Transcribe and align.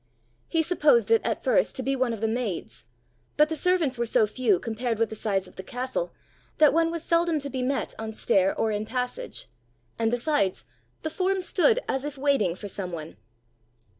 He 0.47 0.63
supposed 0.63 1.11
it 1.11 1.21
at 1.23 1.43
first 1.43 1.75
to 1.75 1.83
be 1.83 1.95
one 1.95 2.11
of 2.11 2.21
the 2.21 2.27
maids; 2.27 2.85
but 3.37 3.49
the 3.49 3.55
servants 3.55 3.99
were 3.99 4.07
so 4.07 4.25
few 4.25 4.57
compared 4.57 4.97
with 4.97 5.09
the 5.11 5.15
size 5.15 5.47
of 5.47 5.57
the 5.57 5.61
castle 5.63 6.11
that 6.57 6.73
one 6.73 6.89
was 6.89 7.03
seldom 7.03 7.37
to 7.37 7.51
be 7.51 7.61
met 7.61 7.93
on 7.99 8.11
stair 8.11 8.57
or 8.57 8.71
in 8.71 8.83
passage; 8.83 9.45
and 9.99 10.09
besides, 10.09 10.65
the 11.03 11.11
form 11.11 11.39
stood 11.39 11.81
as 11.87 12.03
if 12.03 12.17
waiting 12.17 12.55
for 12.55 12.67
some 12.67 12.91
one! 12.91 13.15